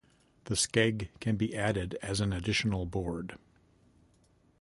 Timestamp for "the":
0.45-0.55